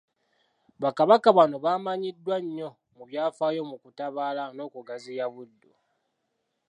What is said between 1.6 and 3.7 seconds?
bamanyiddwa nnyo mu byafaayo